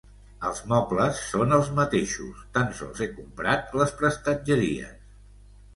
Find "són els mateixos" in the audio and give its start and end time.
1.33-2.41